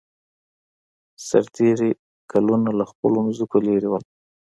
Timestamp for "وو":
3.89-3.99